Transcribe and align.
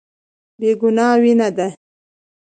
بې 0.59 0.71
ګناه 0.81 1.15
وينه 1.21 1.47
ده. 1.57 1.67